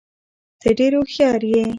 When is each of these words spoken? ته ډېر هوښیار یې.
ته 0.59 0.69
ډېر 0.77 0.91
هوښیار 0.97 1.41
یې. 1.51 1.61